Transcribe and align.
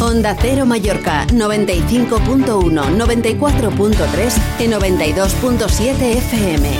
Onda 0.00 0.36
Cero 0.38 0.64
Mallorca 0.64 1.26
95.1, 1.34 2.46
94.3 2.46 4.62
y 4.62 4.70
92.7 4.70 6.22
FM. 6.22 6.70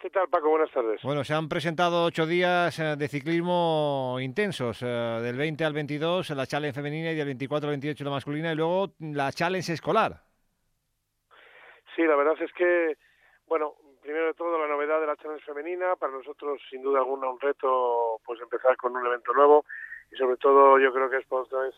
¿Qué 0.00 0.10
tal, 0.10 0.26
Paco? 0.28 0.50
Buenas 0.50 0.72
tardes. 0.72 1.00
Bueno, 1.04 1.22
se 1.22 1.34
han 1.34 1.48
presentado 1.48 2.04
ocho 2.04 2.26
días 2.26 2.76
eh, 2.80 2.96
de 2.98 3.06
ciclismo 3.06 4.16
intensos, 4.20 4.82
eh, 4.82 4.86
del 4.86 5.36
20 5.36 5.64
al 5.64 5.72
22 5.72 6.30
la 6.30 6.48
challenge 6.48 6.74
femenina 6.74 7.12
y 7.12 7.14
del 7.14 7.26
24 7.26 7.68
al 7.68 7.72
28 7.74 8.02
la 8.02 8.10
masculina 8.10 8.50
y 8.50 8.56
luego 8.56 8.88
la 8.98 9.30
challenge 9.30 9.72
escolar. 9.72 10.20
Sí, 11.94 12.02
la 12.02 12.16
verdad 12.16 12.34
es 12.42 12.52
que, 12.54 12.96
bueno, 13.46 13.76
primero 14.02 14.26
de 14.26 14.34
todo 14.34 14.58
la 14.58 14.66
novedad 14.66 15.00
de 15.00 15.06
la 15.06 15.16
challenge 15.16 15.44
femenina, 15.44 15.94
para 15.94 16.12
nosotros 16.12 16.60
sin 16.68 16.82
duda 16.82 16.98
alguna 16.98 17.30
un 17.30 17.38
reto 17.38 18.20
pues 18.24 18.40
empezar 18.40 18.76
con 18.76 18.96
un 18.96 19.06
evento 19.06 19.32
nuevo 19.32 19.64
y 20.10 20.16
sobre 20.16 20.36
todo 20.36 20.78
yo 20.78 20.92
creo 20.92 21.10
que 21.10 21.18
es 21.18 21.28
vez 21.28 21.74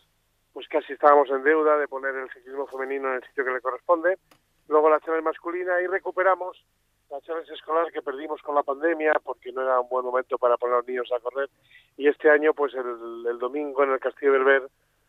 pues 0.53 0.67
casi 0.67 0.93
estábamos 0.93 1.29
en 1.29 1.43
deuda 1.43 1.77
de 1.77 1.87
poner 1.87 2.15
el 2.15 2.29
ciclismo 2.29 2.67
femenino 2.67 3.09
en 3.09 3.15
el 3.15 3.23
sitio 3.23 3.43
que 3.43 3.51
le 3.51 3.61
corresponde. 3.61 4.19
Luego 4.67 4.89
la 4.89 4.99
challenge 4.99 5.25
masculina 5.25 5.81
y 5.81 5.87
recuperamos 5.87 6.63
la 7.09 7.19
challenge 7.21 7.53
escolar 7.53 7.91
que 7.91 8.01
perdimos 8.01 8.41
con 8.41 8.55
la 8.55 8.63
pandemia 8.63 9.13
porque 9.23 9.51
no 9.51 9.61
era 9.61 9.79
un 9.79 9.89
buen 9.89 10.05
momento 10.05 10.37
para 10.37 10.57
poner 10.57 10.75
a 10.75 10.77
los 10.77 10.87
niños 10.87 11.11
a 11.11 11.19
correr 11.19 11.49
y 11.97 12.07
este 12.07 12.29
año 12.29 12.53
pues 12.53 12.73
el, 12.75 13.25
el 13.27 13.39
domingo 13.39 13.83
en 13.83 13.91
el 13.91 13.99
Castillo 13.99 14.33
del 14.33 14.43
Ver 14.43 14.63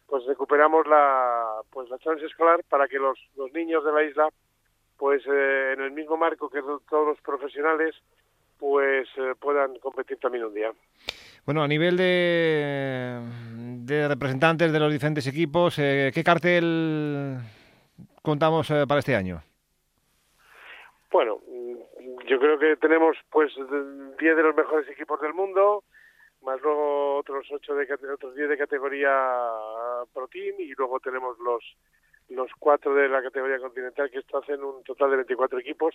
pues 0.06 0.24
recuperamos 0.26 0.86
la 0.86 1.60
pues 1.70 1.88
la 1.88 1.98
challenge 1.98 2.26
escolar 2.26 2.62
para 2.68 2.88
que 2.88 2.98
los, 2.98 3.18
los 3.36 3.52
niños 3.52 3.84
de 3.84 3.92
la 3.92 4.02
isla 4.02 4.28
pues 4.96 5.22
eh, 5.26 5.72
en 5.74 5.80
el 5.80 5.92
mismo 5.92 6.16
marco 6.16 6.48
que 6.48 6.62
todos 6.62 7.06
los 7.06 7.20
profesionales 7.20 7.94
pues 8.58 9.08
eh, 9.16 9.34
puedan 9.38 9.78
competir 9.78 10.18
también 10.18 10.44
un 10.44 10.54
día. 10.54 10.72
Bueno, 11.46 11.62
a 11.62 11.68
nivel 11.68 11.96
de, 11.98 13.20
de 13.84 14.08
representantes 14.08 14.72
de 14.72 14.80
los 14.80 14.90
diferentes 14.90 15.26
equipos, 15.26 15.78
eh, 15.78 16.10
¿qué 16.14 16.24
cartel 16.24 17.36
contamos 18.22 18.70
eh, 18.70 18.84
para 18.88 19.00
este 19.00 19.14
año? 19.14 19.42
Bueno, 21.12 21.40
yo 22.26 22.40
creo 22.40 22.58
que 22.58 22.76
tenemos 22.76 23.16
pues 23.30 23.52
10 23.54 24.18
de 24.18 24.42
los 24.42 24.56
mejores 24.56 24.88
equipos 24.88 25.20
del 25.20 25.34
mundo, 25.34 25.84
más 26.40 26.58
luego 26.62 27.18
otros 27.18 27.46
ocho 27.52 27.74
de 27.74 27.86
otros 27.92 28.34
10 28.34 28.48
de 28.48 28.56
categoría 28.56 29.10
Pro 30.14 30.26
Team 30.28 30.54
y 30.58 30.72
luego 30.78 30.98
tenemos 31.00 31.38
los 31.40 31.62
los 32.30 32.50
cuatro 32.58 32.94
de 32.94 33.08
la 33.08 33.22
categoría 33.22 33.58
continental 33.58 34.10
que 34.10 34.18
esto 34.18 34.38
hacen 34.38 34.62
un 34.62 34.82
total 34.82 35.10
de 35.10 35.16
24 35.16 35.58
equipos 35.58 35.94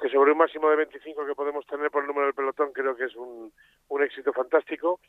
que 0.00 0.08
sobre 0.08 0.32
un 0.32 0.38
máximo 0.38 0.70
de 0.70 0.76
25 0.76 1.26
que 1.26 1.34
podemos 1.34 1.66
tener 1.66 1.90
por 1.90 2.02
el 2.02 2.08
número 2.08 2.26
del 2.26 2.34
pelotón 2.34 2.72
creo 2.72 2.96
que 2.96 3.04
es 3.04 3.16
un, 3.16 3.52
un 3.88 4.02
éxito 4.02 4.32
fantástico. 4.32 5.00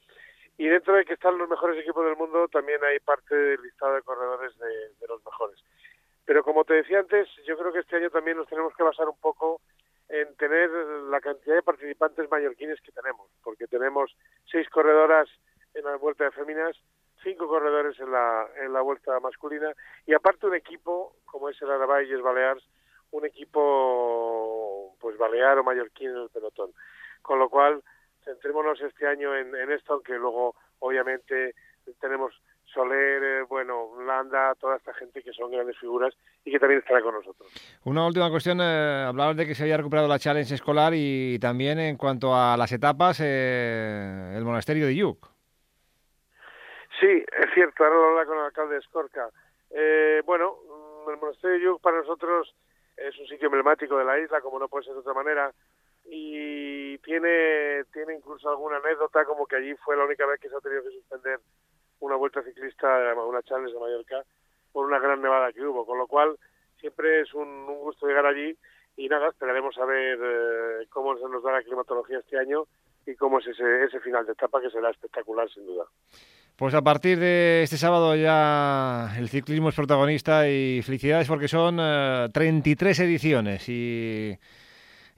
Y 0.58 0.68
dentro 0.68 0.96
de 0.96 1.06
que 1.06 1.14
están 1.14 1.38
los 1.38 1.48
mejores 1.48 1.80
equipos 1.80 2.04
del 2.04 2.18
mundo 2.18 2.48
también 2.50 2.84
hay 2.84 3.00
parte 3.00 3.34
del 3.34 3.62
listado 3.62 3.96
de 3.96 4.02
corredores 4.02 4.58
de, 4.58 4.68
de 5.00 5.08
los 5.08 5.24
mejores. 5.24 5.64
Pero 6.26 6.44
como 6.44 6.66
te 6.66 6.74
decía 6.74 7.00
antes 7.00 7.30
yo 7.46 7.58
creo 7.58 7.72
que 7.72 7.80
este 7.80 7.96
año 7.96 8.10
también 8.10 8.38
nos 8.38 8.48
tenemos 8.48 8.76
que 8.76 8.84
basar 8.84 9.08
un 9.08 9.20
poco 9.20 9.62
en 10.10 10.36
tener 10.36 10.70
la 10.72 11.22
cantidad 11.22 11.56
de 11.56 11.62
participantes 11.62 12.30
mallorquines 12.30 12.82
que 12.82 12.92
tenemos 12.92 13.30
porque 13.44 13.68
tenemos 13.68 14.16
seis 14.52 14.68
corredoras 14.70 15.30
en 15.76 15.86
la 15.86 15.96
vuelta 15.98 16.26
de 16.26 16.32
féminas 16.32 16.76
cinco 17.24 17.48
corredores 17.48 18.00
en 18.00 18.12
la, 18.12 18.48
en 18.64 18.74
la 18.74 18.82
vuelta 18.82 19.20
masculina 19.20 19.74
y 20.06 20.14
aparte 20.14 20.48
un 20.48 20.56
equipo 20.56 21.16
como 21.26 21.50
es 21.50 21.62
el 21.62 21.72
Arabayes 21.72 22.22
Balears, 22.22 22.64
un 23.12 23.26
equipo 23.26 24.96
pues 25.00 25.18
balear 25.18 25.58
o 25.60 25.64
mallorquín 25.64 26.10
en 26.10 26.18
el 26.18 26.30
pelotón. 26.30 26.72
Con 27.22 27.40
lo 27.40 27.50
cual, 27.50 27.84
centrémonos 28.24 28.80
este 28.82 29.08
año 29.08 29.36
en, 29.36 29.72
esto, 29.72 29.94
aunque 29.94 30.14
luego 30.14 30.56
obviamente 30.80 31.56
tenemos 32.00 32.34
Soler, 32.74 33.24
eh, 33.24 33.44
bueno, 33.50 34.00
Landa, 34.06 34.54
toda 34.60 34.78
esta 34.78 34.94
gente 34.94 35.24
que 35.24 35.34
son 35.34 35.52
grandes 35.52 35.76
figuras 35.80 36.14
y 36.46 36.52
que 36.52 36.60
también 36.60 36.82
estará 36.82 37.02
con 37.02 37.16
nosotros. 37.16 37.50
Una 37.84 38.06
última 38.06 38.30
cuestión, 38.30 38.60
eh, 38.62 39.06
hablabas 39.08 39.36
de 39.38 39.48
que 39.48 39.56
se 39.56 39.64
había 39.64 39.78
recuperado 39.78 40.08
la 40.08 40.20
challenge 40.20 40.54
escolar 40.54 40.94
y 40.96 41.40
también 41.40 41.80
en 41.80 41.98
cuanto 41.98 42.36
a 42.36 42.56
las 42.58 42.72
etapas, 42.72 43.22
eh, 43.24 44.34
el 44.36 44.46
monasterio 44.46 44.86
de 44.86 44.96
Yuc. 44.96 45.39
Sí, 47.00 47.06
es 47.08 47.54
cierto, 47.54 47.84
ahora 47.84 47.96
lo 47.96 48.10
habla 48.10 48.26
con 48.26 48.38
el 48.38 48.46
alcalde 48.46 48.74
de 48.74 48.80
Escorca. 48.80 49.30
Eh, 49.70 50.22
bueno, 50.26 50.58
el 51.08 51.18
monasterio 51.18 51.58
de 51.58 51.64
Yuc 51.64 51.82
para 51.82 51.98
nosotros 51.98 52.54
es 52.98 53.18
un 53.18 53.28
sitio 53.28 53.46
emblemático 53.46 53.98
de 53.98 54.06
la 54.06 54.20
isla, 54.20 54.42
como 54.42 54.60
no 54.60 54.68
puede 54.68 54.86
ser 54.86 54.94
de 54.94 55.00
otra 55.00 55.14
manera, 55.14 55.52
y 56.06 56.98
tiene, 57.00 57.86
tiene 57.94 58.16
incluso 58.16 58.50
alguna 58.50 58.78
anécdota, 58.78 59.24
como 59.26 59.46
que 59.46 59.56
allí 59.56 59.76
fue 59.76 59.96
la 59.96 60.06
única 60.06 60.26
vez 60.26 60.40
que 60.40 60.50
se 60.50 60.56
ha 60.56 60.60
tenido 60.60 60.84
que 60.84 60.92
suspender 60.92 61.40
una 62.02 62.16
vuelta 62.16 62.44
ciclista, 62.44 63.14
una 63.16 63.44
Challenge 63.44 63.74
de 63.74 63.80
Mallorca, 63.80 64.24
por 64.72 64.86
una 64.86 65.00
gran 65.00 65.22
nevada 65.22 65.54
que 65.54 65.66
hubo, 65.66 65.86
con 65.86 65.98
lo 65.98 66.08
cual 66.08 66.38
siempre 66.80 67.22
es 67.22 67.34
un, 67.34 67.48
un 67.48 67.80
gusto 67.80 68.08
llegar 68.08 68.26
allí 68.26 68.58
y 68.98 69.08
nada, 69.08 69.30
esperaremos 69.30 69.78
a 69.78 69.86
ver 69.86 70.20
eh, 70.22 70.88
cómo 70.90 71.18
se 71.18 71.30
nos 71.30 71.42
da 71.44 71.54
la 71.54 71.64
climatología 71.64 72.20
este 72.20 72.38
año 72.38 72.66
y 73.06 73.16
cómo 73.16 73.40
es 73.40 73.48
ese, 73.48 73.86
ese 73.86 74.00
final 74.02 74.26
de 74.26 74.34
etapa 74.34 74.62
que 74.62 74.70
será 74.70 74.90
espectacular 74.90 75.50
sin 75.50 75.66
duda. 75.66 75.86
Pues 76.60 76.74
a 76.76 76.82
partir 76.82 77.18
de 77.22 77.64
este 77.64 77.78
sábado 77.78 78.18
ya 78.18 79.16
el 79.18 79.30
ciclismo 79.30 79.70
es 79.70 79.76
protagonista 79.76 80.50
y 80.50 80.82
felicidades 80.82 81.26
porque 81.26 81.48
son 81.48 81.80
uh, 81.80 82.28
33 82.34 83.00
ediciones 83.00 83.70
y, 83.70 84.38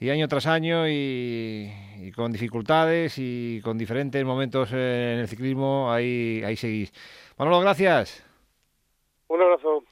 año 0.07 0.27
tras 0.27 0.45
año 0.45 0.87
y, 0.87 2.11
con 2.15 2.31
dificultades 2.31 3.15
y 3.17 3.59
con 3.63 3.75
diferentes 3.79 4.23
momentos 4.23 4.71
en 4.71 5.17
el 5.17 5.27
ciclismo 5.27 5.91
ahí, 5.91 6.43
ahí 6.45 6.55
seguís. 6.55 6.93
Manolo, 7.39 7.59
gracias. 7.61 8.23
Un 9.27 9.41
abrazo. 9.41 9.83